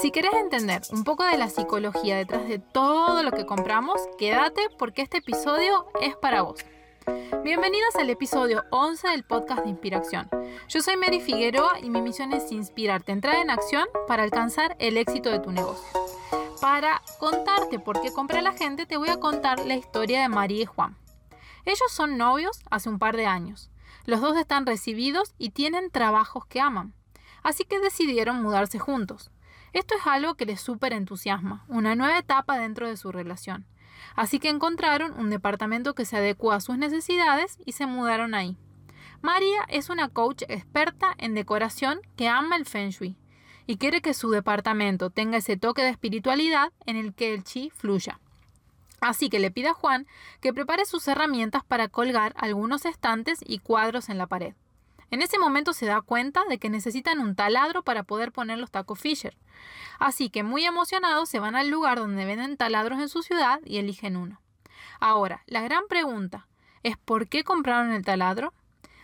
Si 0.00 0.10
querés 0.10 0.32
entender 0.34 0.82
un 0.90 1.04
poco 1.04 1.24
de 1.24 1.36
la 1.36 1.50
psicología 1.50 2.16
detrás 2.16 2.48
de 2.48 2.58
todo 2.58 3.22
lo 3.22 3.30
que 3.30 3.46
compramos, 3.46 4.00
quédate 4.18 4.62
porque 4.78 5.02
este 5.02 5.18
episodio 5.18 5.86
es 6.00 6.16
para 6.16 6.42
vos. 6.42 6.60
Bienvenidos 7.44 7.94
al 7.96 8.08
episodio 8.08 8.64
11 8.70 9.08
del 9.08 9.24
podcast 9.24 9.64
de 9.64 9.70
Inspiración. 9.70 10.28
Yo 10.68 10.80
soy 10.80 10.96
Mary 10.96 11.20
Figueroa 11.20 11.78
y 11.80 11.90
mi 11.90 12.00
misión 12.00 12.32
es 12.32 12.50
inspirarte 12.52 13.12
entrar 13.12 13.36
en 13.36 13.50
acción 13.50 13.86
para 14.08 14.22
alcanzar 14.22 14.76
el 14.78 14.96
éxito 14.96 15.30
de 15.30 15.40
tu 15.40 15.52
negocio. 15.52 15.86
Para 16.60 17.02
contarte 17.18 17.78
por 17.78 18.00
qué 18.00 18.12
compra 18.12 18.40
la 18.40 18.52
gente, 18.52 18.86
te 18.86 18.96
voy 18.96 19.10
a 19.10 19.20
contar 19.20 19.60
la 19.60 19.74
historia 19.74 20.22
de 20.22 20.28
María 20.28 20.62
y 20.62 20.66
Juan. 20.66 20.96
Ellos 21.64 21.90
son 21.90 22.16
novios 22.16 22.60
hace 22.70 22.88
un 22.88 22.98
par 22.98 23.16
de 23.16 23.26
años. 23.26 23.70
Los 24.06 24.20
dos 24.20 24.36
están 24.36 24.64
recibidos 24.64 25.34
y 25.38 25.50
tienen 25.50 25.90
trabajos 25.90 26.46
que 26.46 26.60
aman. 26.60 26.94
Así 27.42 27.64
que 27.64 27.80
decidieron 27.80 28.42
mudarse 28.42 28.78
juntos. 28.78 29.31
Esto 29.72 29.94
es 29.94 30.06
algo 30.06 30.34
que 30.34 30.46
les 30.46 30.60
súper 30.60 30.92
entusiasma, 30.92 31.64
una 31.68 31.94
nueva 31.94 32.18
etapa 32.18 32.58
dentro 32.58 32.88
de 32.88 32.96
su 32.96 33.10
relación. 33.10 33.66
Así 34.14 34.38
que 34.38 34.50
encontraron 34.50 35.18
un 35.18 35.30
departamento 35.30 35.94
que 35.94 36.04
se 36.04 36.16
adecua 36.16 36.56
a 36.56 36.60
sus 36.60 36.76
necesidades 36.76 37.58
y 37.64 37.72
se 37.72 37.86
mudaron 37.86 38.34
ahí. 38.34 38.56
María 39.22 39.62
es 39.68 39.88
una 39.88 40.08
coach 40.08 40.42
experta 40.48 41.14
en 41.16 41.34
decoración 41.34 42.00
que 42.16 42.28
ama 42.28 42.56
el 42.56 42.66
feng 42.66 42.90
shui 42.90 43.16
y 43.66 43.76
quiere 43.76 44.02
que 44.02 44.14
su 44.14 44.30
departamento 44.30 45.10
tenga 45.10 45.38
ese 45.38 45.56
toque 45.56 45.82
de 45.82 45.90
espiritualidad 45.90 46.72
en 46.86 46.96
el 46.96 47.14
que 47.14 47.32
el 47.32 47.44
chi 47.44 47.70
fluya. 47.70 48.18
Así 49.00 49.30
que 49.30 49.38
le 49.38 49.50
pide 49.50 49.68
a 49.68 49.74
Juan 49.74 50.06
que 50.40 50.52
prepare 50.52 50.84
sus 50.84 51.06
herramientas 51.08 51.64
para 51.64 51.88
colgar 51.88 52.34
algunos 52.36 52.84
estantes 52.84 53.38
y 53.44 53.58
cuadros 53.58 54.08
en 54.08 54.18
la 54.18 54.26
pared. 54.26 54.54
En 55.12 55.20
ese 55.20 55.38
momento 55.38 55.74
se 55.74 55.84
da 55.84 56.00
cuenta 56.00 56.42
de 56.48 56.58
que 56.58 56.70
necesitan 56.70 57.20
un 57.20 57.36
taladro 57.36 57.82
para 57.82 58.02
poder 58.02 58.32
poner 58.32 58.56
los 58.56 58.70
tacos 58.70 58.98
Fisher. 58.98 59.36
Así 59.98 60.30
que 60.30 60.42
muy 60.42 60.64
emocionados 60.64 61.28
se 61.28 61.38
van 61.38 61.54
al 61.54 61.68
lugar 61.68 61.98
donde 61.98 62.24
venden 62.24 62.56
taladros 62.56 62.98
en 62.98 63.10
su 63.10 63.22
ciudad 63.22 63.60
y 63.66 63.76
eligen 63.76 64.16
uno. 64.16 64.40
Ahora, 65.00 65.42
la 65.46 65.60
gran 65.60 65.86
pregunta 65.86 66.48
es 66.82 66.96
¿por 66.96 67.28
qué 67.28 67.44
compraron 67.44 67.92
el 67.92 68.06
taladro? 68.06 68.54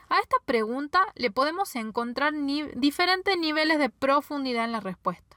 A 0.09 0.19
esta 0.21 0.37
pregunta 0.47 1.07
le 1.15 1.31
podemos 1.31 1.77
encontrar 1.77 2.33
diferentes 2.75 3.37
niveles 3.37 3.79
de 3.79 3.91
profundidad 3.91 4.65
en 4.65 4.73
la 4.73 4.81
respuesta. 4.81 5.37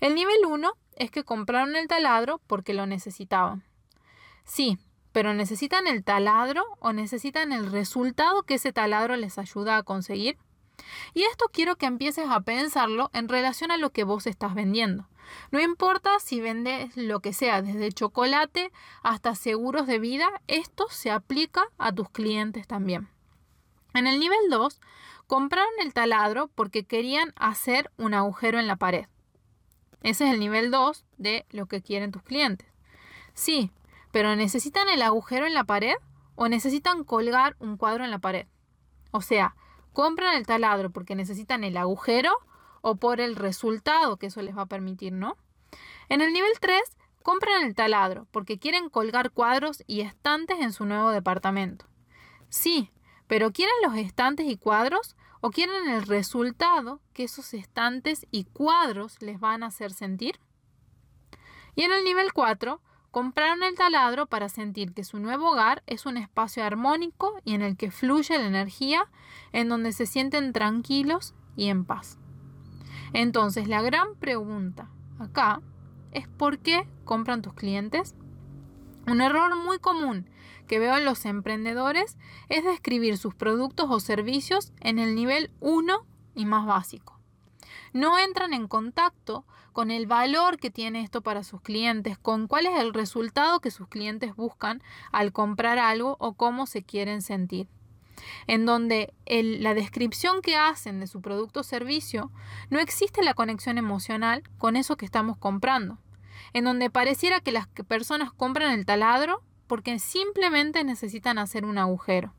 El 0.00 0.14
nivel 0.14 0.46
1 0.46 0.72
es 0.96 1.10
que 1.10 1.24
compraron 1.24 1.76
el 1.76 1.88
taladro 1.88 2.40
porque 2.46 2.72
lo 2.72 2.86
necesitaban. 2.86 3.64
Sí, 4.44 4.78
pero 5.16 5.32
¿necesitan 5.32 5.86
el 5.86 6.04
taladro 6.04 6.62
o 6.78 6.92
necesitan 6.92 7.50
el 7.50 7.72
resultado 7.72 8.42
que 8.42 8.56
ese 8.56 8.74
taladro 8.74 9.16
les 9.16 9.38
ayuda 9.38 9.78
a 9.78 9.82
conseguir? 9.82 10.36
Y 11.14 11.22
esto 11.22 11.46
quiero 11.50 11.76
que 11.76 11.86
empieces 11.86 12.26
a 12.28 12.42
pensarlo 12.42 13.08
en 13.14 13.26
relación 13.26 13.70
a 13.70 13.78
lo 13.78 13.88
que 13.92 14.04
vos 14.04 14.26
estás 14.26 14.54
vendiendo. 14.54 15.08
No 15.50 15.58
importa 15.58 16.10
si 16.18 16.42
vendes 16.42 16.94
lo 16.98 17.20
que 17.20 17.32
sea, 17.32 17.62
desde 17.62 17.92
chocolate 17.92 18.70
hasta 19.02 19.34
seguros 19.34 19.86
de 19.86 19.98
vida, 19.98 20.28
esto 20.48 20.86
se 20.90 21.10
aplica 21.10 21.64
a 21.78 21.92
tus 21.92 22.10
clientes 22.10 22.66
también. 22.66 23.08
En 23.94 24.06
el 24.06 24.20
nivel 24.20 24.50
2, 24.50 24.82
compraron 25.26 25.72
el 25.82 25.94
taladro 25.94 26.48
porque 26.48 26.84
querían 26.84 27.32
hacer 27.36 27.90
un 27.96 28.12
agujero 28.12 28.58
en 28.58 28.66
la 28.66 28.76
pared. 28.76 29.06
Ese 30.02 30.26
es 30.26 30.34
el 30.34 30.40
nivel 30.40 30.70
2 30.70 31.06
de 31.16 31.46
lo 31.48 31.64
que 31.64 31.80
quieren 31.80 32.12
tus 32.12 32.22
clientes. 32.22 32.68
Sí, 33.32 33.70
pero 34.16 34.34
¿necesitan 34.34 34.88
el 34.88 35.02
agujero 35.02 35.46
en 35.46 35.52
la 35.52 35.64
pared 35.64 35.96
o 36.36 36.48
necesitan 36.48 37.04
colgar 37.04 37.54
un 37.58 37.76
cuadro 37.76 38.02
en 38.02 38.10
la 38.10 38.18
pared? 38.18 38.46
O 39.10 39.20
sea, 39.20 39.54
compran 39.92 40.36
el 40.36 40.46
taladro 40.46 40.88
porque 40.88 41.14
necesitan 41.14 41.64
el 41.64 41.76
agujero 41.76 42.32
o 42.80 42.96
por 42.96 43.20
el 43.20 43.36
resultado 43.36 44.16
que 44.16 44.28
eso 44.28 44.40
les 44.40 44.56
va 44.56 44.62
a 44.62 44.68
permitir, 44.68 45.12
¿no? 45.12 45.36
En 46.08 46.22
el 46.22 46.32
nivel 46.32 46.50
3, 46.58 46.80
compran 47.22 47.62
el 47.64 47.74
taladro 47.74 48.26
porque 48.30 48.58
quieren 48.58 48.88
colgar 48.88 49.32
cuadros 49.32 49.84
y 49.86 50.00
estantes 50.00 50.60
en 50.60 50.72
su 50.72 50.86
nuevo 50.86 51.10
departamento. 51.10 51.84
Sí, 52.48 52.90
pero 53.26 53.52
¿quieren 53.52 53.74
los 53.84 53.98
estantes 53.98 54.46
y 54.46 54.56
cuadros 54.56 55.14
o 55.42 55.50
quieren 55.50 55.90
el 55.90 56.06
resultado 56.06 57.02
que 57.12 57.24
esos 57.24 57.52
estantes 57.52 58.26
y 58.30 58.44
cuadros 58.44 59.20
les 59.20 59.38
van 59.38 59.62
a 59.62 59.66
hacer 59.66 59.92
sentir? 59.92 60.40
Y 61.74 61.82
en 61.82 61.92
el 61.92 62.02
nivel 62.02 62.32
4, 62.32 62.80
Compraron 63.16 63.62
el 63.62 63.74
taladro 63.74 64.26
para 64.26 64.50
sentir 64.50 64.92
que 64.92 65.02
su 65.02 65.18
nuevo 65.18 65.52
hogar 65.52 65.82
es 65.86 66.04
un 66.04 66.18
espacio 66.18 66.62
armónico 66.62 67.40
y 67.46 67.54
en 67.54 67.62
el 67.62 67.78
que 67.78 67.90
fluye 67.90 68.38
la 68.38 68.44
energía, 68.44 69.08
en 69.52 69.70
donde 69.70 69.92
se 69.92 70.04
sienten 70.04 70.52
tranquilos 70.52 71.34
y 71.56 71.68
en 71.68 71.86
paz. 71.86 72.18
Entonces, 73.14 73.68
la 73.68 73.80
gran 73.80 74.16
pregunta 74.16 74.90
acá 75.18 75.62
es 76.12 76.28
¿por 76.28 76.58
qué 76.58 76.86
compran 77.06 77.40
tus 77.40 77.54
clientes? 77.54 78.14
Un 79.06 79.22
error 79.22 79.56
muy 79.56 79.78
común 79.78 80.28
que 80.68 80.78
veo 80.78 80.94
en 80.98 81.06
los 81.06 81.24
emprendedores 81.24 82.18
es 82.50 82.64
describir 82.64 83.16
sus 83.16 83.34
productos 83.34 83.86
o 83.88 83.98
servicios 83.98 84.74
en 84.80 84.98
el 84.98 85.14
nivel 85.14 85.50
1 85.60 86.06
y 86.34 86.44
más 86.44 86.66
básico 86.66 87.15
no 87.96 88.18
entran 88.18 88.52
en 88.52 88.68
contacto 88.68 89.44
con 89.72 89.90
el 89.90 90.06
valor 90.06 90.58
que 90.58 90.70
tiene 90.70 91.02
esto 91.02 91.22
para 91.22 91.42
sus 91.42 91.60
clientes, 91.60 92.18
con 92.18 92.46
cuál 92.46 92.66
es 92.66 92.78
el 92.78 92.94
resultado 92.94 93.60
que 93.60 93.70
sus 93.70 93.88
clientes 93.88 94.36
buscan 94.36 94.82
al 95.12 95.32
comprar 95.32 95.78
algo 95.78 96.16
o 96.20 96.34
cómo 96.34 96.66
se 96.66 96.82
quieren 96.82 97.22
sentir. 97.22 97.68
En 98.46 98.64
donde 98.64 99.12
la 99.26 99.74
descripción 99.74 100.40
que 100.40 100.56
hacen 100.56 101.00
de 101.00 101.06
su 101.06 101.20
producto 101.20 101.60
o 101.60 101.64
servicio 101.64 102.30
no 102.70 102.78
existe 102.78 103.22
la 103.22 103.34
conexión 103.34 103.78
emocional 103.78 104.42
con 104.58 104.76
eso 104.76 104.96
que 104.96 105.04
estamos 105.04 105.36
comprando. 105.36 105.98
En 106.52 106.64
donde 106.64 106.90
pareciera 106.90 107.40
que 107.40 107.52
las 107.52 107.66
personas 107.66 108.32
compran 108.32 108.72
el 108.72 108.86
taladro 108.86 109.42
porque 109.66 109.98
simplemente 109.98 110.84
necesitan 110.84 111.38
hacer 111.38 111.64
un 111.64 111.78
agujero. 111.78 112.32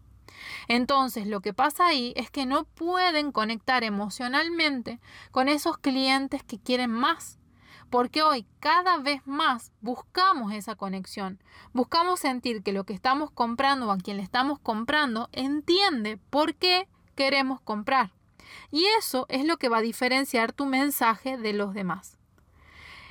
Entonces, 0.67 1.27
lo 1.27 1.41
que 1.41 1.53
pasa 1.53 1.88
ahí 1.88 2.13
es 2.15 2.29
que 2.29 2.45
no 2.45 2.65
pueden 2.65 3.31
conectar 3.31 3.83
emocionalmente 3.83 4.99
con 5.31 5.47
esos 5.47 5.77
clientes 5.77 6.43
que 6.43 6.59
quieren 6.59 6.91
más. 6.91 7.39
Porque 7.89 8.21
hoy 8.21 8.45
cada 8.59 8.97
vez 8.97 9.25
más 9.25 9.71
buscamos 9.81 10.51
esa 10.51 10.75
conexión. 10.75 11.39
Buscamos 11.71 12.19
sentir 12.19 12.61
que 12.61 12.73
lo 12.73 12.83
que 12.83 12.93
estamos 12.93 13.31
comprando 13.31 13.88
o 13.88 13.91
a 13.91 13.97
quien 13.97 14.17
le 14.17 14.23
estamos 14.23 14.59
comprando 14.59 15.29
entiende 15.31 16.17
por 16.29 16.55
qué 16.55 16.88
queremos 17.15 17.61
comprar. 17.61 18.11
Y 18.71 18.85
eso 18.99 19.25
es 19.29 19.45
lo 19.45 19.57
que 19.57 19.69
va 19.69 19.77
a 19.77 19.81
diferenciar 19.81 20.51
tu 20.51 20.65
mensaje 20.65 21.38
de 21.38 21.53
los 21.53 21.73
demás. 21.73 22.17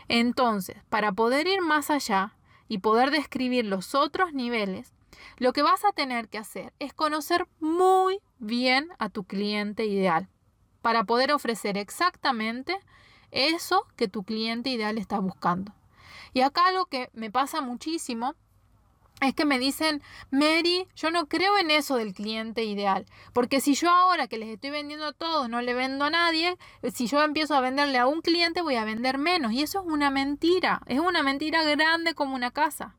Entonces, 0.09 0.77
para 0.89 1.13
poder 1.13 1.47
ir 1.47 1.63
más 1.63 1.91
allá 1.91 2.37
y 2.69 2.79
poder 2.79 3.11
describir 3.11 3.65
los 3.65 3.95
otros 3.95 4.33
niveles, 4.33 4.93
lo 5.39 5.53
que 5.53 5.63
vas 5.63 5.85
a 5.85 5.93
tener 5.93 6.29
que 6.29 6.39
hacer 6.39 6.73
es 6.79 6.93
conocer 6.93 7.47
muy 7.61 8.21
bien 8.39 8.89
a 8.99 9.09
tu 9.09 9.25
cliente 9.25 9.87
ideal 9.87 10.29
para 10.83 11.05
poder 11.05 11.33
ofrecer 11.33 11.77
exactamente 11.77 12.79
eso 13.31 13.87
que 13.97 14.09
tu 14.09 14.23
cliente 14.23 14.71
ideal 14.71 14.99
está 14.99 15.19
buscando. 15.19 15.73
Y 16.33 16.43
acá 16.43 16.67
algo 16.67 16.87
que 16.87 17.11
me 17.13 17.31
pasa 17.31 17.61
muchísimo 17.61 18.35
es 19.21 19.35
que 19.35 19.47
me 19.47 19.59
dicen, 19.59 20.03
Mary, 20.31 20.87
yo 20.95 21.11
no 21.11 21.27
creo 21.27 21.57
en 21.57 21.71
eso 21.71 21.97
del 21.97 22.13
cliente 22.13 22.65
ideal, 22.65 23.07
porque 23.33 23.61
si 23.61 23.75
yo 23.75 23.91
ahora 23.91 24.29
que 24.29 24.37
les 24.37 24.51
estoy 24.51 24.71
vendiendo 24.71 25.07
a 25.07 25.13
todos 25.13 25.49
no 25.49 25.63
le 25.63 25.73
vendo 25.73 26.05
a 26.05 26.11
nadie, 26.11 26.59
si 26.93 27.07
yo 27.07 27.23
empiezo 27.23 27.55
a 27.55 27.61
venderle 27.61 27.99
a 27.99 28.07
un 28.07 28.21
cliente 28.21 28.61
voy 28.61 28.77
a 28.77 28.85
vender 28.85 29.17
menos. 29.17 29.53
Y 29.53 29.63
eso 29.63 29.81
es 29.81 29.87
una 29.87 30.11
mentira, 30.11 30.83
es 30.87 31.01
una 31.01 31.23
mentira 31.23 31.63
grande 31.63 32.15
como 32.15 32.35
una 32.35 32.51
casa. 32.51 32.95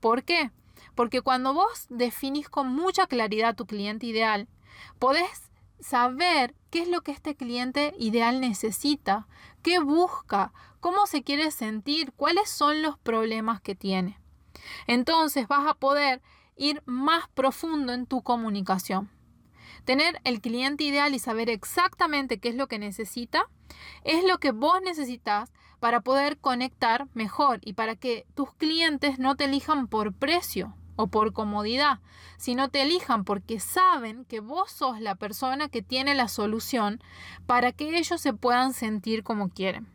¿Por 0.00 0.24
qué? 0.24 0.50
Porque 0.96 1.20
cuando 1.20 1.54
vos 1.54 1.86
definís 1.90 2.48
con 2.48 2.74
mucha 2.74 3.06
claridad 3.06 3.54
tu 3.54 3.66
cliente 3.66 4.06
ideal, 4.06 4.48
podés 4.98 5.52
saber 5.78 6.54
qué 6.70 6.82
es 6.82 6.88
lo 6.88 7.02
que 7.02 7.12
este 7.12 7.36
cliente 7.36 7.94
ideal 7.98 8.40
necesita, 8.40 9.28
qué 9.62 9.78
busca, 9.78 10.52
cómo 10.80 11.06
se 11.06 11.22
quiere 11.22 11.50
sentir, 11.50 12.12
cuáles 12.12 12.48
son 12.48 12.82
los 12.82 12.98
problemas 12.98 13.60
que 13.60 13.74
tiene. 13.74 14.18
Entonces 14.86 15.46
vas 15.46 15.68
a 15.68 15.74
poder 15.74 16.22
ir 16.56 16.82
más 16.86 17.28
profundo 17.28 17.92
en 17.92 18.06
tu 18.06 18.22
comunicación. 18.22 19.10
Tener 19.84 20.18
el 20.24 20.40
cliente 20.40 20.84
ideal 20.84 21.14
y 21.14 21.18
saber 21.18 21.50
exactamente 21.50 22.40
qué 22.40 22.48
es 22.48 22.54
lo 22.54 22.68
que 22.68 22.78
necesita 22.78 23.48
es 24.02 24.24
lo 24.24 24.38
que 24.38 24.52
vos 24.52 24.80
necesitas 24.82 25.52
para 25.78 26.00
poder 26.00 26.38
conectar 26.38 27.06
mejor 27.12 27.60
y 27.62 27.74
para 27.74 27.96
que 27.96 28.26
tus 28.34 28.52
clientes 28.54 29.18
no 29.18 29.36
te 29.36 29.44
elijan 29.44 29.88
por 29.88 30.14
precio, 30.14 30.74
o 30.96 31.06
por 31.06 31.32
comodidad, 31.32 32.00
sino 32.36 32.68
te 32.68 32.82
elijan 32.82 33.24
porque 33.24 33.60
saben 33.60 34.24
que 34.24 34.40
vos 34.40 34.70
sos 34.70 35.00
la 35.00 35.14
persona 35.14 35.68
que 35.68 35.82
tiene 35.82 36.14
la 36.14 36.28
solución 36.28 37.00
para 37.46 37.72
que 37.72 37.96
ellos 37.96 38.20
se 38.20 38.32
puedan 38.32 38.72
sentir 38.72 39.22
como 39.22 39.48
quieren. 39.48 39.86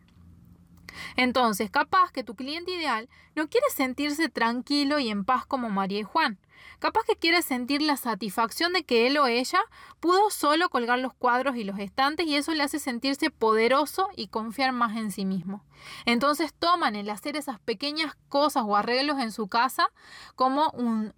Entonces, 1.15 1.69
capaz 1.69 2.12
que 2.12 2.24
tu 2.24 2.36
cliente 2.36 2.71
ideal 2.71 3.09
no 3.36 3.48
quiere 3.50 3.68
sentirse 3.74 4.30
tranquilo 4.30 5.00
y 5.00 5.09
en 5.09 5.25
paz 5.25 5.45
como 5.45 5.69
María 5.69 6.00
y 6.00 6.03
Juan. 6.03 6.38
Capaz 6.79 7.03
que 7.05 7.15
quiere 7.15 7.41
sentir 7.41 7.81
la 7.81 7.97
satisfacción 7.97 8.73
de 8.73 8.83
que 8.83 9.07
él 9.07 9.17
o 9.17 9.27
ella 9.27 9.59
pudo 9.99 10.29
solo 10.29 10.69
colgar 10.69 10.99
los 10.99 11.13
cuadros 11.13 11.55
y 11.55 11.63
los 11.63 11.79
estantes 11.79 12.25
y 12.27 12.35
eso 12.35 12.53
le 12.53 12.63
hace 12.63 12.79
sentirse 12.79 13.29
poderoso 13.29 14.09
y 14.15 14.27
confiar 14.27 14.71
más 14.71 14.97
en 14.97 15.11
sí 15.11 15.25
mismo. 15.25 15.63
Entonces 16.05 16.53
toman 16.53 16.95
el 16.95 17.09
hacer 17.09 17.35
esas 17.35 17.59
pequeñas 17.59 18.15
cosas 18.29 18.63
o 18.65 18.75
arreglos 18.75 19.19
en 19.19 19.31
su 19.31 19.47
casa 19.47 19.89
como 20.35 20.69
un, 20.71 21.13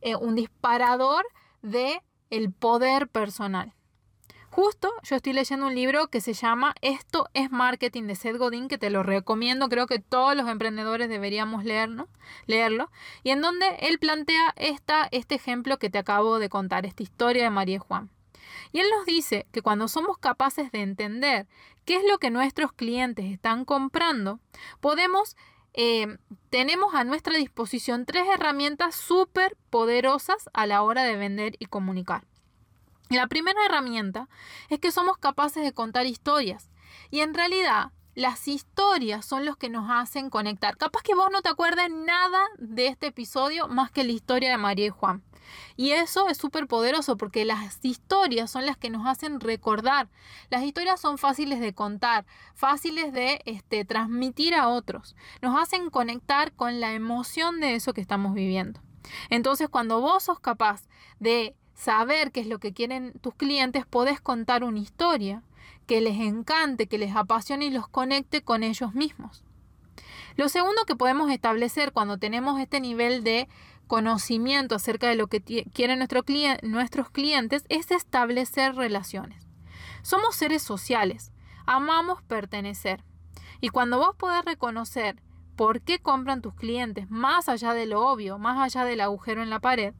eh, 0.00 0.16
un 0.16 0.34
disparador 0.34 1.24
de 1.62 2.02
el 2.30 2.52
poder 2.52 3.08
personal. 3.08 3.74
Justo 4.54 4.92
yo 5.02 5.16
estoy 5.16 5.32
leyendo 5.32 5.66
un 5.66 5.74
libro 5.74 6.06
que 6.06 6.20
se 6.20 6.32
llama 6.32 6.76
Esto 6.80 7.28
es 7.34 7.50
Marketing 7.50 8.04
de 8.04 8.14
Seth 8.14 8.36
Godin, 8.36 8.68
que 8.68 8.78
te 8.78 8.88
lo 8.88 9.02
recomiendo, 9.02 9.68
creo 9.68 9.88
que 9.88 9.98
todos 9.98 10.36
los 10.36 10.48
emprendedores 10.48 11.08
deberíamos 11.08 11.64
leerlo, 11.64 12.88
y 13.24 13.30
en 13.30 13.40
donde 13.40 13.66
él 13.80 13.98
plantea 13.98 14.54
esta, 14.54 15.08
este 15.10 15.34
ejemplo 15.34 15.80
que 15.80 15.90
te 15.90 15.98
acabo 15.98 16.38
de 16.38 16.48
contar, 16.48 16.86
esta 16.86 17.02
historia 17.02 17.42
de 17.42 17.50
María 17.50 17.80
Juan. 17.80 18.12
Y 18.70 18.78
él 18.78 18.86
nos 18.96 19.04
dice 19.06 19.48
que 19.50 19.60
cuando 19.60 19.88
somos 19.88 20.18
capaces 20.18 20.70
de 20.70 20.82
entender 20.82 21.48
qué 21.84 21.96
es 21.96 22.04
lo 22.08 22.18
que 22.18 22.30
nuestros 22.30 22.72
clientes 22.72 23.24
están 23.24 23.64
comprando, 23.64 24.38
podemos 24.80 25.36
eh, 25.72 26.16
tenemos 26.50 26.94
a 26.94 27.02
nuestra 27.02 27.36
disposición 27.36 28.06
tres 28.06 28.28
herramientas 28.32 28.94
súper 28.94 29.56
poderosas 29.70 30.48
a 30.52 30.66
la 30.66 30.82
hora 30.82 31.02
de 31.02 31.16
vender 31.16 31.56
y 31.58 31.66
comunicar. 31.66 32.24
La 33.10 33.26
primera 33.26 33.58
herramienta 33.66 34.28
es 34.70 34.80
que 34.80 34.92
somos 34.92 35.18
capaces 35.18 35.62
de 35.62 35.72
contar 35.72 36.06
historias. 36.06 36.70
Y 37.10 37.20
en 37.20 37.34
realidad, 37.34 37.92
las 38.14 38.48
historias 38.48 39.26
son 39.26 39.44
los 39.44 39.56
que 39.56 39.68
nos 39.68 39.90
hacen 39.90 40.30
conectar. 40.30 40.76
Capaz 40.76 41.02
que 41.02 41.14
vos 41.14 41.28
no 41.32 41.42
te 41.42 41.48
acuerdes 41.48 41.90
nada 41.90 42.40
de 42.58 42.86
este 42.86 43.08
episodio 43.08 43.68
más 43.68 43.90
que 43.90 44.04
la 44.04 44.12
historia 44.12 44.50
de 44.50 44.56
María 44.56 44.86
y 44.86 44.90
Juan. 44.90 45.22
Y 45.76 45.90
eso 45.90 46.28
es 46.28 46.38
súper 46.38 46.66
poderoso 46.66 47.16
porque 47.16 47.44
las 47.44 47.78
historias 47.82 48.50
son 48.50 48.64
las 48.66 48.76
que 48.76 48.88
nos 48.88 49.06
hacen 49.06 49.40
recordar. 49.40 50.08
Las 50.48 50.62
historias 50.62 51.00
son 51.00 51.18
fáciles 51.18 51.60
de 51.60 51.74
contar, 51.74 52.24
fáciles 52.54 53.12
de 53.12 53.42
este, 53.44 53.84
transmitir 53.84 54.54
a 54.54 54.68
otros. 54.68 55.16
Nos 55.42 55.60
hacen 55.60 55.90
conectar 55.90 56.52
con 56.52 56.80
la 56.80 56.94
emoción 56.94 57.60
de 57.60 57.74
eso 57.74 57.92
que 57.92 58.00
estamos 58.00 58.32
viviendo. 58.32 58.80
Entonces, 59.28 59.68
cuando 59.68 60.00
vos 60.00 60.22
sos 60.22 60.40
capaz 60.40 60.88
de 61.18 61.54
saber 61.74 62.32
qué 62.32 62.40
es 62.40 62.46
lo 62.46 62.58
que 62.58 62.72
quieren 62.72 63.12
tus 63.20 63.34
clientes, 63.34 63.86
podés 63.86 64.20
contar 64.20 64.64
una 64.64 64.78
historia 64.78 65.42
que 65.86 66.00
les 66.00 66.18
encante, 66.20 66.86
que 66.86 66.98
les 66.98 67.14
apasione 67.14 67.66
y 67.66 67.70
los 67.70 67.88
conecte 67.88 68.42
con 68.42 68.62
ellos 68.62 68.94
mismos. 68.94 69.44
Lo 70.36 70.48
segundo 70.48 70.84
que 70.86 70.96
podemos 70.96 71.30
establecer 71.30 71.92
cuando 71.92 72.18
tenemos 72.18 72.60
este 72.60 72.80
nivel 72.80 73.22
de 73.22 73.48
conocimiento 73.86 74.74
acerca 74.74 75.08
de 75.08 75.14
lo 75.14 75.26
que 75.26 75.40
quieren 75.40 75.98
nuestros 76.62 77.10
clientes 77.10 77.64
es 77.68 77.90
establecer 77.90 78.74
relaciones. 78.74 79.46
Somos 80.02 80.34
seres 80.36 80.62
sociales, 80.62 81.32
amamos 81.66 82.22
pertenecer. 82.22 83.04
Y 83.60 83.68
cuando 83.68 83.98
vos 83.98 84.16
podés 84.16 84.44
reconocer 84.44 85.22
por 85.56 85.80
qué 85.80 85.98
compran 85.98 86.42
tus 86.42 86.54
clientes, 86.54 87.10
más 87.10 87.48
allá 87.48 87.72
de 87.74 87.86
lo 87.86 88.06
obvio, 88.06 88.38
más 88.38 88.58
allá 88.58 88.84
del 88.84 89.00
agujero 89.00 89.42
en 89.42 89.50
la 89.50 89.60
pared, 89.60 89.94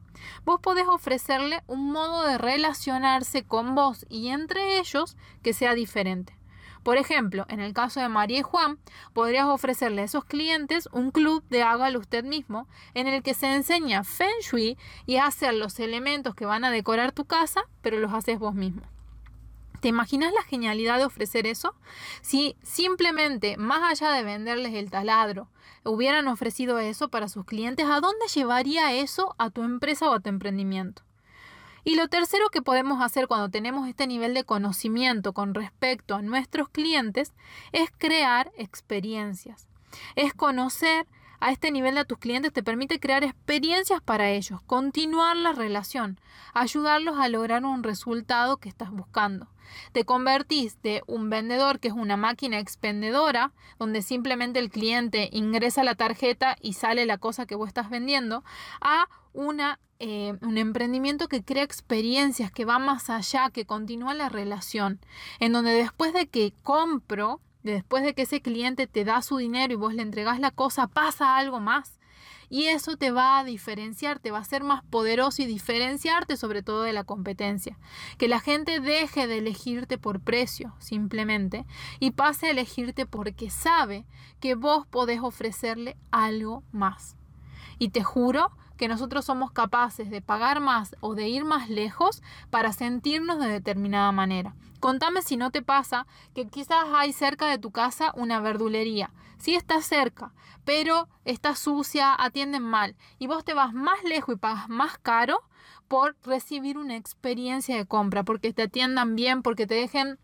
vos 0.45 0.59
podés 0.59 0.87
ofrecerle 0.87 1.63
un 1.67 1.91
modo 1.91 2.23
de 2.23 2.37
relacionarse 2.37 3.43
con 3.43 3.75
vos 3.75 4.05
y 4.09 4.29
entre 4.29 4.79
ellos 4.79 5.17
que 5.41 5.53
sea 5.53 5.73
diferente. 5.73 6.37
Por 6.85 6.97
ejemplo, 6.97 7.47
en 7.49 7.61
el 7.61 7.73
caso 7.73 7.99
de 7.99 8.09
María 8.09 8.39
y 8.39 8.43
Juan, 8.43 8.77
podrías 9.13 9.47
ofrecerle 9.47 10.03
a 10.03 10.05
esos 10.05 10.23
clientes 10.23 10.87
un 10.91 11.09
club 11.09 11.43
de 11.49 11.63
hágalo 11.63 11.99
usted 11.99 12.23
mismo, 12.23 12.67
en 12.93 13.07
el 13.07 13.23
que 13.23 13.33
se 13.33 13.51
enseña 13.55 14.03
Feng 14.03 14.39
Shui 14.41 14.77
y 15.07 15.17
hacer 15.17 15.55
los 15.55 15.79
elementos 15.79 16.35
que 16.35 16.45
van 16.45 16.63
a 16.63 16.69
decorar 16.69 17.11
tu 17.11 17.25
casa, 17.25 17.61
pero 17.81 17.97
los 17.97 18.13
haces 18.13 18.37
vos 18.37 18.53
mismo. 18.53 18.83
¿Te 19.85 19.89
imaginas 19.89 20.33
la 20.33 20.41
genialidad 20.41 20.97
de 20.97 21.05
ofrecer 21.05 21.45
eso? 21.45 21.75
Si 22.23 22.57
simplemente, 22.63 23.55
más 23.55 23.83
allá 23.83 24.11
de 24.15 24.23
venderles 24.23 24.73
el 24.73 24.89
taladro, 24.89 25.47
hubieran 25.83 26.27
ofrecido 26.27 26.79
eso 26.79 27.09
para 27.09 27.29
sus 27.29 27.45
clientes, 27.45 27.85
¿a 27.85 27.99
dónde 27.99 28.25
llevaría 28.33 28.93
eso 28.93 29.35
a 29.37 29.51
tu 29.51 29.61
empresa 29.61 30.09
o 30.09 30.15
a 30.15 30.19
tu 30.19 30.29
emprendimiento? 30.29 31.03
Y 31.83 31.97
lo 31.97 32.07
tercero 32.07 32.49
que 32.49 32.63
podemos 32.63 32.99
hacer 32.99 33.27
cuando 33.27 33.49
tenemos 33.49 33.87
este 33.87 34.07
nivel 34.07 34.33
de 34.33 34.43
conocimiento 34.43 35.33
con 35.33 35.53
respecto 35.53 36.15
a 36.15 36.23
nuestros 36.23 36.67
clientes 36.69 37.35
es 37.71 37.91
crear 37.95 38.51
experiencias. 38.57 39.67
Es 40.15 40.33
conocer 40.33 41.05
a 41.39 41.51
este 41.51 41.71
nivel 41.71 41.95
de 41.95 42.05
tus 42.05 42.17
clientes 42.17 42.53
te 42.53 42.63
permite 42.63 42.99
crear 42.99 43.23
experiencias 43.23 44.01
para 44.01 44.29
ellos, 44.29 44.61
continuar 44.63 45.37
la 45.37 45.53
relación, 45.53 46.19
ayudarlos 46.53 47.17
a 47.19 47.29
lograr 47.29 47.65
un 47.65 47.83
resultado 47.83 48.57
que 48.57 48.69
estás 48.69 48.91
buscando. 48.91 49.47
Te 49.91 50.05
convertís 50.05 50.81
de 50.81 51.03
un 51.07 51.29
vendedor 51.29 51.79
que 51.79 51.87
es 51.87 51.93
una 51.93 52.17
máquina 52.17 52.59
expendedora, 52.59 53.51
donde 53.79 54.01
simplemente 54.01 54.59
el 54.59 54.69
cliente 54.69 55.29
ingresa 55.31 55.83
la 55.83 55.95
tarjeta 55.95 56.55
y 56.61 56.73
sale 56.73 57.05
la 57.05 57.17
cosa 57.17 57.45
que 57.45 57.55
vos 57.55 57.67
estás 57.67 57.89
vendiendo, 57.89 58.43
a 58.81 59.07
una, 59.33 59.79
eh, 59.99 60.37
un 60.41 60.57
emprendimiento 60.57 61.27
que 61.27 61.43
crea 61.43 61.63
experiencias, 61.63 62.51
que 62.51 62.65
va 62.65 62.79
más 62.79 63.09
allá, 63.09 63.49
que 63.49 63.65
continúa 63.65 64.13
la 64.13 64.29
relación, 64.29 64.99
en 65.39 65.53
donde 65.53 65.71
después 65.71 66.13
de 66.13 66.27
que 66.27 66.53
compro, 66.63 67.41
después 67.71 68.03
de 68.03 68.13
que 68.13 68.23
ese 68.23 68.41
cliente 68.41 68.87
te 68.87 69.03
da 69.03 69.21
su 69.21 69.37
dinero 69.37 69.73
y 69.73 69.77
vos 69.77 69.93
le 69.93 70.01
entregás 70.01 70.39
la 70.39 70.51
cosa, 70.51 70.87
pasa 70.87 71.37
algo 71.37 71.59
más. 71.59 71.99
Y 72.47 72.67
eso 72.67 72.95
te 72.95 73.09
va 73.09 73.39
a 73.39 73.43
diferenciar, 73.43 74.19
te 74.19 74.29
va 74.29 74.37
a 74.37 74.41
hacer 74.41 74.63
más 74.63 74.83
poderoso 74.83 75.41
y 75.41 75.45
diferenciarte 75.45 76.37
sobre 76.37 76.61
todo 76.61 76.83
de 76.83 76.93
la 76.93 77.03
competencia. 77.03 77.77
Que 78.19 78.27
la 78.27 78.39
gente 78.39 78.79
deje 78.79 79.25
de 79.25 79.39
elegirte 79.39 79.97
por 79.97 80.19
precio 80.19 80.75
simplemente 80.79 81.65
y 81.99 82.11
pase 82.11 82.47
a 82.47 82.51
elegirte 82.51 83.07
porque 83.07 83.49
sabe 83.49 84.05
que 84.39 84.53
vos 84.53 84.85
podés 84.85 85.21
ofrecerle 85.21 85.97
algo 86.11 86.63
más. 86.71 87.17
Y 87.79 87.89
te 87.89 88.03
juro 88.03 88.51
que 88.77 88.87
nosotros 88.87 89.25
somos 89.25 89.51
capaces 89.51 90.09
de 90.09 90.21
pagar 90.21 90.59
más 90.59 90.95
o 90.99 91.15
de 91.15 91.27
ir 91.27 91.45
más 91.45 91.69
lejos 91.69 92.21
para 92.49 92.73
sentirnos 92.73 93.39
de 93.39 93.47
determinada 93.47 94.11
manera. 94.11 94.55
Contame 94.79 95.21
si 95.21 95.37
no 95.37 95.51
te 95.51 95.61
pasa 95.61 96.05
que 96.33 96.47
quizás 96.47 96.85
hay 96.93 97.13
cerca 97.13 97.47
de 97.47 97.57
tu 97.57 97.71
casa 97.71 98.11
una 98.15 98.39
verdulería. 98.39 99.11
Sí 99.37 99.55
está 99.55 99.81
cerca, 99.81 100.33
pero 100.63 101.07
está 101.25 101.55
sucia, 101.55 102.15
atienden 102.17 102.63
mal 102.63 102.95
y 103.19 103.27
vos 103.27 103.43
te 103.43 103.53
vas 103.53 103.73
más 103.73 104.03
lejos 104.03 104.35
y 104.35 104.37
pagas 104.37 104.69
más 104.69 104.97
caro 104.97 105.41
por 105.87 106.15
recibir 106.23 106.77
una 106.77 106.95
experiencia 106.95 107.75
de 107.75 107.85
compra, 107.85 108.23
porque 108.23 108.53
te 108.53 108.63
atiendan 108.63 109.15
bien, 109.15 109.41
porque 109.41 109.67
te 109.67 109.75
dejen 109.75 110.19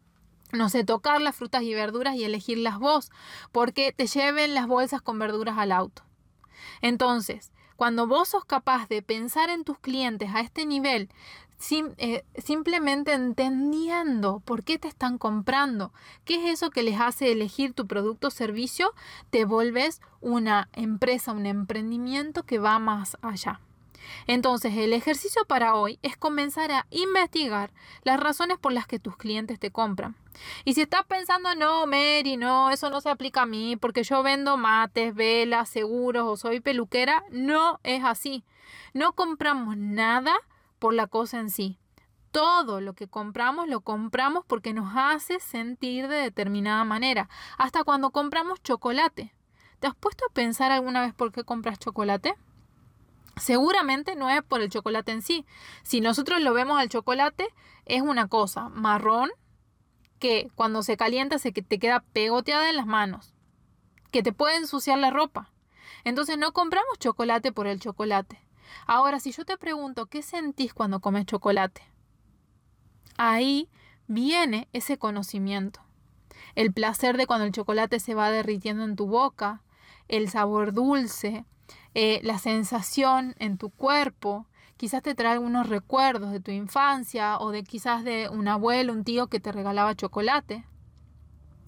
no 0.53 0.69
sé, 0.69 0.83
tocar 0.83 1.21
las 1.21 1.35
frutas 1.35 1.63
y 1.63 1.73
verduras 1.73 2.15
y 2.15 2.23
elegirlas 2.23 2.77
vos, 2.77 3.09
porque 3.51 3.93
te 3.93 4.07
lleven 4.07 4.53
las 4.53 4.67
bolsas 4.67 5.01
con 5.01 5.17
verduras 5.17 5.57
al 5.57 5.71
auto. 5.71 6.03
Entonces, 6.81 7.51
cuando 7.81 8.05
vos 8.05 8.27
sos 8.27 8.45
capaz 8.45 8.87
de 8.89 9.01
pensar 9.01 9.49
en 9.49 9.63
tus 9.63 9.79
clientes 9.79 10.29
a 10.35 10.41
este 10.41 10.67
nivel, 10.67 11.09
eh, 11.97 12.23
simplemente 12.37 13.11
entendiendo 13.11 14.39
por 14.45 14.63
qué 14.63 14.77
te 14.77 14.87
están 14.87 15.17
comprando, 15.17 15.91
qué 16.23 16.35
es 16.35 16.53
eso 16.53 16.69
que 16.69 16.83
les 16.83 17.01
hace 17.01 17.31
elegir 17.31 17.73
tu 17.73 17.87
producto 17.87 18.27
o 18.27 18.29
servicio, 18.29 18.93
te 19.31 19.45
vuelves 19.45 19.99
una 20.19 20.69
empresa, 20.73 21.31
un 21.31 21.47
emprendimiento 21.47 22.43
que 22.43 22.59
va 22.59 22.77
más 22.77 23.17
allá. 23.23 23.61
Entonces, 24.27 24.75
el 24.75 24.93
ejercicio 24.93 25.43
para 25.45 25.75
hoy 25.75 25.99
es 26.01 26.17
comenzar 26.17 26.71
a 26.71 26.85
investigar 26.89 27.71
las 28.03 28.19
razones 28.19 28.57
por 28.57 28.73
las 28.73 28.87
que 28.87 28.99
tus 28.99 29.17
clientes 29.17 29.59
te 29.59 29.71
compran. 29.71 30.15
Y 30.65 30.73
si 30.73 30.81
estás 30.81 31.05
pensando, 31.05 31.53
no, 31.55 31.85
Mary, 31.87 32.37
no, 32.37 32.69
eso 32.69 32.89
no 32.89 33.01
se 33.01 33.09
aplica 33.09 33.43
a 33.43 33.45
mí 33.45 33.75
porque 33.75 34.03
yo 34.03 34.23
vendo 34.23 34.57
mates, 34.57 35.13
velas, 35.13 35.69
seguros 35.69 36.25
o 36.27 36.37
soy 36.37 36.59
peluquera, 36.59 37.23
no 37.31 37.79
es 37.83 38.03
así. 38.03 38.43
No 38.93 39.13
compramos 39.13 39.77
nada 39.77 40.33
por 40.79 40.93
la 40.93 41.07
cosa 41.07 41.39
en 41.39 41.49
sí. 41.49 41.77
Todo 42.31 42.79
lo 42.79 42.93
que 42.93 43.07
compramos 43.07 43.67
lo 43.67 43.81
compramos 43.81 44.45
porque 44.45 44.73
nos 44.73 44.93
hace 44.95 45.39
sentir 45.39 46.07
de 46.07 46.15
determinada 46.15 46.83
manera. 46.85 47.27
Hasta 47.57 47.83
cuando 47.83 48.11
compramos 48.11 48.63
chocolate. 48.63 49.33
¿Te 49.79 49.87
has 49.87 49.95
puesto 49.95 50.25
a 50.29 50.33
pensar 50.33 50.71
alguna 50.71 51.01
vez 51.01 51.13
por 51.13 51.31
qué 51.31 51.43
compras 51.43 51.79
chocolate? 51.79 52.35
Seguramente 53.41 54.15
no 54.15 54.29
es 54.29 54.43
por 54.43 54.61
el 54.61 54.69
chocolate 54.69 55.11
en 55.11 55.23
sí. 55.23 55.47
Si 55.81 55.99
nosotros 55.99 56.41
lo 56.41 56.53
vemos 56.53 56.79
al 56.79 56.89
chocolate, 56.89 57.47
es 57.85 58.03
una 58.03 58.27
cosa 58.27 58.69
marrón 58.69 59.31
que 60.19 60.51
cuando 60.53 60.83
se 60.83 60.95
calienta 60.95 61.39
se 61.39 61.51
te 61.51 61.79
queda 61.79 62.01
pegoteada 62.13 62.69
en 62.69 62.75
las 62.75 62.85
manos, 62.85 63.33
que 64.11 64.21
te 64.21 64.31
puede 64.31 64.57
ensuciar 64.57 64.99
la 64.99 65.09
ropa. 65.09 65.51
Entonces 66.03 66.37
no 66.37 66.53
compramos 66.53 66.99
chocolate 66.99 67.51
por 67.51 67.65
el 67.65 67.79
chocolate. 67.79 68.39
Ahora, 68.85 69.19
si 69.19 69.31
yo 69.31 69.43
te 69.43 69.57
pregunto, 69.57 70.05
¿qué 70.05 70.21
sentís 70.21 70.75
cuando 70.75 70.99
comes 70.99 71.25
chocolate? 71.25 71.81
Ahí 73.17 73.71
viene 74.05 74.69
ese 74.71 74.99
conocimiento. 74.99 75.81
el 76.53 76.73
placer 76.73 77.17
de 77.17 77.25
cuando 77.25 77.45
el 77.45 77.53
chocolate 77.53 77.99
se 77.99 78.13
va 78.13 78.29
derritiendo 78.29 78.83
en 78.83 78.95
tu 78.95 79.07
boca, 79.07 79.63
el 80.07 80.29
sabor 80.29 80.73
dulce, 80.73 81.45
eh, 81.93 82.19
la 82.23 82.37
sensación 82.39 83.35
en 83.39 83.57
tu 83.57 83.69
cuerpo, 83.69 84.47
quizás 84.77 85.03
te 85.03 85.15
trae 85.15 85.33
algunos 85.33 85.67
recuerdos 85.67 86.31
de 86.31 86.39
tu 86.39 86.51
infancia 86.51 87.37
o 87.39 87.51
de 87.51 87.63
quizás 87.63 88.03
de 88.03 88.29
un 88.29 88.47
abuelo, 88.47 88.93
un 88.93 89.03
tío 89.03 89.27
que 89.27 89.39
te 89.39 89.51
regalaba 89.51 89.95
chocolate. 89.95 90.65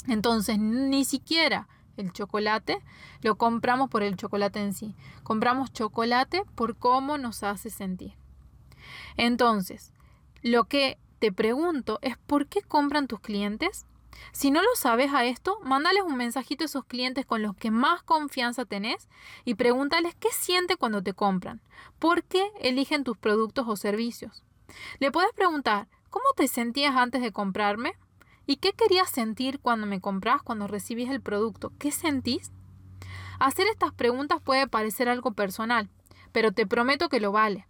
Entonces, 0.07 0.59
ni 0.59 1.05
siquiera 1.05 1.67
el 1.97 2.11
chocolate 2.11 2.79
lo 3.21 3.37
compramos 3.37 3.89
por 3.89 4.03
el 4.03 4.15
chocolate 4.15 4.59
en 4.59 4.73
sí. 4.73 4.95
Compramos 5.23 5.71
chocolate 5.71 6.43
por 6.55 6.77
cómo 6.77 7.17
nos 7.17 7.43
hace 7.43 7.69
sentir. 7.69 8.13
Entonces, 9.15 9.93
lo 10.41 10.65
que 10.65 10.97
te 11.19 11.31
pregunto 11.31 11.99
es 12.01 12.17
¿por 12.17 12.47
qué 12.47 12.61
compran 12.61 13.07
tus 13.07 13.19
clientes? 13.19 13.85
Si 14.31 14.51
no 14.51 14.61
lo 14.61 14.69
sabes 14.75 15.13
a 15.13 15.25
esto, 15.25 15.59
mándales 15.61 16.03
un 16.03 16.17
mensajito 16.17 16.63
a 16.63 16.65
esos 16.65 16.85
clientes 16.85 17.25
con 17.25 17.41
los 17.41 17.55
que 17.55 17.71
más 17.71 18.03
confianza 18.03 18.65
tenés 18.65 19.07
y 19.45 19.55
pregúntales 19.55 20.15
qué 20.15 20.29
sienten 20.31 20.77
cuando 20.77 21.03
te 21.03 21.13
compran, 21.13 21.61
por 21.99 22.23
qué 22.23 22.51
eligen 22.59 23.03
tus 23.03 23.17
productos 23.17 23.67
o 23.67 23.75
servicios. 23.75 24.43
Le 24.99 25.11
puedes 25.11 25.31
preguntar, 25.33 25.87
¿cómo 26.09 26.25
te 26.35 26.47
sentías 26.47 26.95
antes 26.95 27.21
de 27.21 27.31
comprarme? 27.31 27.93
¿Y 28.45 28.57
qué 28.57 28.73
querías 28.73 29.09
sentir 29.09 29.59
cuando 29.59 29.87
me 29.87 30.01
compras, 30.01 30.41
cuando 30.41 30.67
recibís 30.67 31.09
el 31.09 31.21
producto? 31.21 31.71
¿Qué 31.79 31.91
sentís? 31.91 32.51
Hacer 33.39 33.67
estas 33.67 33.93
preguntas 33.93 34.41
puede 34.41 34.67
parecer 34.67 35.09
algo 35.09 35.33
personal, 35.33 35.89
pero 36.31 36.51
te 36.51 36.67
prometo 36.67 37.09
que 37.09 37.19
lo 37.19 37.31
vale. 37.31 37.67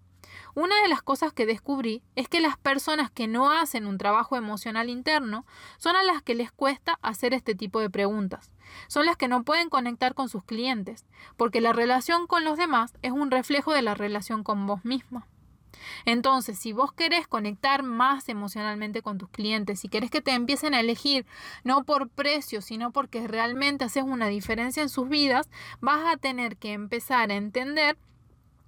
Una 0.55 0.79
de 0.83 0.87
las 0.87 1.01
cosas 1.01 1.33
que 1.33 1.47
descubrí 1.47 2.03
es 2.15 2.27
que 2.27 2.39
las 2.39 2.57
personas 2.57 3.09
que 3.09 3.27
no 3.27 3.49
hacen 3.49 3.87
un 3.87 3.97
trabajo 3.97 4.35
emocional 4.35 4.89
interno 4.89 5.45
son 5.77 5.95
a 5.95 6.03
las 6.03 6.21
que 6.21 6.35
les 6.35 6.51
cuesta 6.51 6.99
hacer 7.01 7.33
este 7.33 7.55
tipo 7.55 7.79
de 7.79 7.89
preguntas. 7.89 8.51
Son 8.87 9.05
las 9.05 9.17
que 9.17 9.27
no 9.27 9.43
pueden 9.43 9.69
conectar 9.69 10.13
con 10.13 10.29
sus 10.29 10.43
clientes, 10.43 11.05
porque 11.37 11.59
la 11.59 11.73
relación 11.73 12.27
con 12.27 12.43
los 12.43 12.57
demás 12.57 12.93
es 13.01 13.11
un 13.11 13.31
reflejo 13.31 13.73
de 13.73 13.81
la 13.81 13.95
relación 13.95 14.43
con 14.43 14.67
vos 14.67 14.85
misma. 14.85 15.27
Entonces, 16.05 16.59
si 16.59 16.71
vos 16.71 16.93
querés 16.93 17.27
conectar 17.27 17.83
más 17.83 18.29
emocionalmente 18.29 19.01
con 19.01 19.17
tus 19.17 19.29
clientes, 19.29 19.79
si 19.79 19.89
querés 19.89 20.11
que 20.11 20.21
te 20.21 20.31
empiecen 20.31 20.73
a 20.73 20.79
elegir 20.79 21.25
no 21.63 21.83
por 21.83 22.09
precio, 22.09 22.61
sino 22.61 22.91
porque 22.91 23.27
realmente 23.27 23.85
haces 23.85 24.03
una 24.03 24.27
diferencia 24.27 24.83
en 24.83 24.89
sus 24.89 25.09
vidas, 25.09 25.49
vas 25.81 26.13
a 26.13 26.17
tener 26.17 26.57
que 26.57 26.73
empezar 26.73 27.31
a 27.31 27.35
entender 27.35 27.97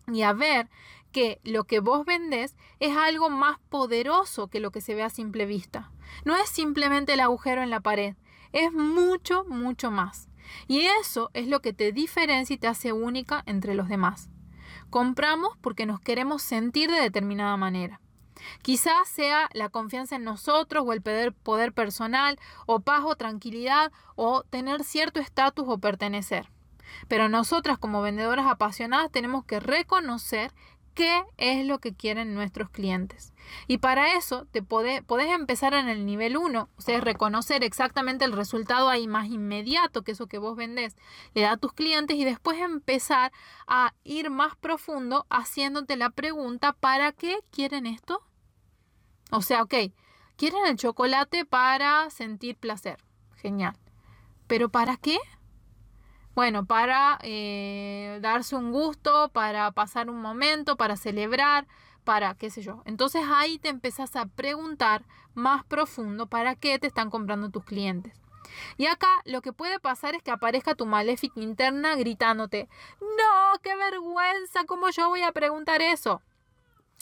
y 0.08 0.22
a 0.22 0.34
ver 0.34 0.70
que 1.16 1.40
lo 1.46 1.64
que 1.64 1.80
vos 1.80 2.06
vendés 2.06 2.58
es 2.82 2.98
algo 2.98 3.30
más 3.30 3.58
poderoso 3.70 4.50
que 4.50 4.60
lo 4.60 4.72
que 4.72 4.82
se 4.82 4.96
ve 4.96 5.02
a 5.02 5.10
simple 5.10 5.46
vista. 5.46 5.90
No 6.26 6.36
es 6.36 6.50
simplemente 6.50 7.14
el 7.14 7.22
agujero 7.22 7.64
en 7.64 7.70
la 7.70 7.80
pared, 7.80 8.18
es 8.52 8.74
mucho, 8.74 9.46
mucho 9.46 9.92
más. 9.92 10.28
Y 10.68 10.82
eso 11.00 11.32
es 11.34 11.48
lo 11.48 11.62
que 11.62 11.72
te 11.72 11.94
diferencia 11.94 12.56
y 12.56 12.58
te 12.58 12.68
hace 12.68 12.92
única 12.92 13.44
entre 13.46 13.76
los 13.76 13.88
demás. 13.88 14.30
Compramos 14.90 15.58
porque 15.62 15.86
nos 15.86 16.02
queremos 16.02 16.42
sentir 16.42 16.92
de 16.92 17.00
determinada 17.00 17.56
manera. 17.56 18.02
Quizás 18.62 19.08
sea 19.08 19.50
la 19.54 19.70
confianza 19.70 20.18
en 20.18 20.26
nosotros 20.26 20.84
o 20.86 20.92
el 20.92 21.02
poder, 21.02 21.72
personal 21.72 22.38
o 22.66 22.82
paz 22.82 23.04
o 23.06 23.16
tranquilidad 23.16 23.94
o 24.16 24.44
tener 24.44 24.84
cierto 24.84 25.22
estatus 25.22 25.64
o 25.66 25.78
pertenecer. 25.78 26.52
Pero 27.08 27.30
nosotras 27.30 27.78
como 27.78 28.02
vendedoras 28.02 28.48
apasionadas 28.48 29.12
tenemos 29.12 29.46
que 29.46 29.60
reconocer 29.60 30.52
qué 30.96 31.24
es 31.38 31.66
lo 31.66 31.80
que 31.80 31.94
quieren 31.94 32.34
nuestros 32.34 32.70
clientes. 32.72 33.34
Y 33.68 33.78
para 33.78 34.16
eso 34.16 34.48
te 34.52 34.64
podés, 34.64 35.04
empezar 35.30 35.74
en 35.76 35.90
el 35.90 36.06
nivel 36.06 36.38
1, 36.38 36.70
o 36.76 36.82
sea, 36.82 37.00
reconocer 37.02 37.64
exactamente 37.64 38.26
el 38.26 38.32
resultado 38.32 38.90
ahí 38.90 39.08
más 39.08 39.28
inmediato 39.28 40.02
que 40.02 40.14
eso 40.14 40.26
que 40.28 40.40
vos 40.40 40.56
vendés 40.56 40.96
le 41.36 41.42
da 41.42 41.52
a 41.52 41.58
tus 41.58 41.74
clientes 41.74 42.18
y 42.18 42.26
después 42.26 42.60
empezar 42.60 43.32
a 43.68 43.94
ir 44.04 44.32
más 44.32 44.56
profundo 44.56 45.28
haciéndote 45.30 45.98
la 45.98 46.10
pregunta, 46.10 46.74
¿para 46.74 47.12
qué 47.12 47.38
quieren 47.52 47.86
esto? 47.86 48.24
O 49.32 49.42
sea, 49.42 49.62
ok, 49.62 49.76
quieren 50.38 50.66
el 50.66 50.78
chocolate 50.78 51.46
para 51.46 52.10
sentir 52.10 52.56
placer. 52.56 52.98
Genial. 53.36 53.78
¿Pero 54.48 54.70
para 54.70 54.98
qué? 54.98 55.20
Bueno, 56.36 56.66
para 56.66 57.18
eh, 57.24 58.20
darse 58.22 58.58
un 58.58 58.74
gusto, 58.74 59.30
para 59.30 59.72
pasar 59.72 60.10
un 60.10 60.22
momento, 60.22 60.76
para 60.76 60.98
celebrar, 60.98 61.66
para 62.04 62.36
qué 62.36 62.50
sé 62.50 62.62
yo. 62.62 62.82
Entonces 62.84 63.24
ahí 63.26 63.58
te 63.58 63.70
empezás 63.70 64.18
a 64.18 64.26
preguntar 64.26 65.06
más 65.34 65.64
profundo 65.64 66.28
para 66.28 66.56
qué 66.56 66.78
te 66.78 66.88
están 66.88 67.10
comprando 67.10 67.50
tus 67.52 67.64
clientes. 67.64 68.14
Y 68.78 68.88
acá 68.88 69.08
lo 69.24 69.42
que 69.42 69.54
puede 69.54 69.80
pasar 69.80 70.14
es 70.14 70.22
que 70.22 70.32
aparezca 70.32 70.76
tu 70.76 70.86
maléfica 70.86 71.40
interna 71.40 71.96
gritándote, 71.96 72.68
no, 73.00 73.60
qué 73.64 73.74
vergüenza, 73.78 74.66
¿cómo 74.66 74.90
yo 74.90 75.08
voy 75.08 75.22
a 75.22 75.32
preguntar 75.32 75.82
eso? 75.82 76.22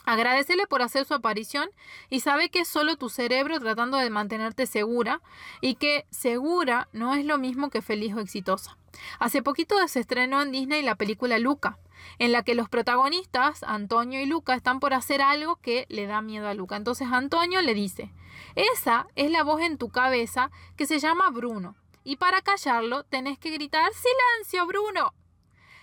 Agradecele 0.05 0.67
por 0.67 0.83
hacer 0.83 1.05
su 1.05 1.15
aparición 1.15 1.69
y 2.09 2.19
sabe 2.19 2.49
que 2.49 2.59
es 2.59 2.67
solo 2.67 2.97
tu 2.97 3.09
cerebro 3.09 3.59
tratando 3.59 3.97
de 3.97 4.11
mantenerte 4.11 4.67
segura 4.67 5.21
y 5.59 5.75
que 5.75 6.05
segura 6.11 6.87
no 6.93 7.15
es 7.15 7.25
lo 7.25 7.39
mismo 7.39 7.71
que 7.71 7.81
feliz 7.81 8.13
o 8.13 8.19
exitosa. 8.19 8.77
Hace 9.19 9.41
poquito 9.41 9.75
se 9.87 9.99
estrenó 9.99 10.41
en 10.41 10.51
Disney 10.51 10.81
la 10.81 10.95
película 10.95 11.39
Luca, 11.39 11.79
en 12.19 12.31
la 12.31 12.43
que 12.43 12.55
los 12.55 12.69
protagonistas, 12.69 13.63
Antonio 13.63 14.21
y 14.21 14.25
Luca, 14.25 14.55
están 14.55 14.79
por 14.79 14.93
hacer 14.93 15.21
algo 15.21 15.57
que 15.57 15.85
le 15.89 16.05
da 16.05 16.21
miedo 16.21 16.47
a 16.47 16.53
Luca. 16.53 16.75
Entonces 16.75 17.07
Antonio 17.11 17.61
le 17.61 17.73
dice, 17.73 18.11
esa 18.55 19.07
es 19.15 19.31
la 19.31 19.43
voz 19.43 19.61
en 19.61 19.77
tu 19.77 19.89
cabeza 19.89 20.51
que 20.75 20.85
se 20.85 20.99
llama 20.99 21.29
Bruno. 21.29 21.75
Y 22.03 22.17
para 22.17 22.41
callarlo 22.41 23.03
tenés 23.03 23.39
que 23.39 23.51
gritar, 23.51 23.91
silencio, 23.93 24.67
Bruno. 24.67 25.13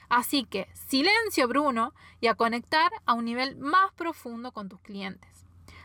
Así 0.09 0.45
que 0.45 0.69
silencio 0.75 1.49
Bruno 1.49 1.95
y 2.21 2.27
a 2.27 2.35
conectar 2.35 2.91
a 3.07 3.15
un 3.15 3.25
nivel 3.25 3.57
más 3.57 3.93
profundo 3.93 4.53
con 4.53 4.69
tus 4.69 4.81
clientes. 4.81 5.31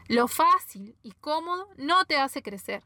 Lo 0.08 0.28
fácil 0.28 0.96
y 1.04 1.12
cómodo 1.14 1.68
no 1.78 2.06
te 2.06 2.18
hace 2.18 2.42
crecer. 2.42 2.84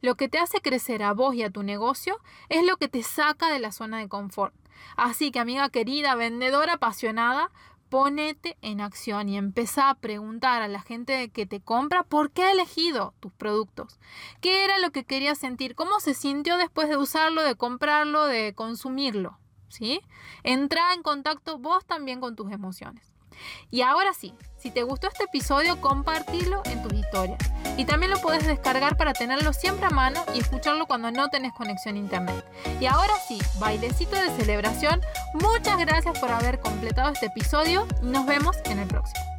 Lo 0.00 0.16
que 0.16 0.28
te 0.28 0.38
hace 0.38 0.60
crecer 0.60 1.02
a 1.02 1.12
vos 1.12 1.34
y 1.34 1.42
a 1.42 1.50
tu 1.50 1.62
negocio 1.62 2.18
es 2.48 2.64
lo 2.64 2.76
que 2.76 2.88
te 2.88 3.02
saca 3.02 3.50
de 3.52 3.58
la 3.58 3.72
zona 3.72 3.98
de 3.98 4.08
confort. 4.08 4.54
Así 4.96 5.30
que 5.30 5.40
amiga 5.40 5.68
querida, 5.70 6.14
vendedora 6.14 6.74
apasionada, 6.74 7.50
ponete 7.88 8.56
en 8.62 8.80
acción 8.80 9.28
y 9.28 9.36
empieza 9.36 9.90
a 9.90 9.94
preguntar 9.94 10.62
a 10.62 10.68
la 10.68 10.80
gente 10.80 11.30
que 11.30 11.46
te 11.46 11.60
compra 11.60 12.02
por 12.02 12.30
qué 12.30 12.44
ha 12.44 12.52
elegido 12.52 13.14
tus 13.20 13.32
productos. 13.32 13.98
¿Qué 14.40 14.64
era 14.64 14.78
lo 14.78 14.90
que 14.90 15.04
quería 15.04 15.34
sentir? 15.34 15.74
¿Cómo 15.74 16.00
se 16.00 16.14
sintió 16.14 16.56
después 16.58 16.88
de 16.88 16.96
usarlo, 16.96 17.42
de 17.42 17.54
comprarlo, 17.54 18.26
de 18.26 18.54
consumirlo? 18.54 19.38
¿sí? 19.68 20.00
Entra 20.42 20.94
en 20.94 21.02
contacto 21.02 21.58
vos 21.58 21.84
también 21.86 22.20
con 22.20 22.36
tus 22.36 22.50
emociones. 22.50 23.17
Y 23.70 23.82
ahora 23.82 24.12
sí, 24.12 24.34
si 24.56 24.70
te 24.70 24.82
gustó 24.82 25.08
este 25.08 25.24
episodio, 25.24 25.80
compartirlo 25.80 26.62
en 26.66 26.82
tus 26.82 26.92
historias. 26.92 27.38
Y 27.76 27.84
también 27.84 28.10
lo 28.10 28.18
puedes 28.18 28.46
descargar 28.46 28.96
para 28.96 29.12
tenerlo 29.12 29.52
siempre 29.52 29.86
a 29.86 29.90
mano 29.90 30.24
y 30.34 30.40
escucharlo 30.40 30.86
cuando 30.86 31.10
no 31.10 31.28
tenés 31.28 31.52
conexión 31.52 31.94
a 31.94 31.98
internet. 31.98 32.44
Y 32.80 32.86
ahora 32.86 33.14
sí, 33.26 33.38
bailecito 33.58 34.16
de 34.16 34.30
celebración. 34.36 35.00
Muchas 35.34 35.78
gracias 35.78 36.18
por 36.18 36.30
haber 36.30 36.58
completado 36.60 37.12
este 37.12 37.26
episodio 37.26 37.86
y 38.02 38.06
nos 38.06 38.26
vemos 38.26 38.56
en 38.64 38.80
el 38.80 38.88
próximo. 38.88 39.37